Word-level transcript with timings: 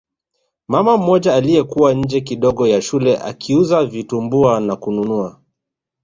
Mama 0.67 0.97
mmoja 0.97 1.33
aliyekuwa 1.35 1.93
nje 1.93 2.21
kidogo 2.21 2.67
ya 2.67 2.81
shule 2.81 3.17
akiuza 3.17 3.85
vitumbua 3.85 4.59
na 4.59 4.75
kununua 4.75 5.39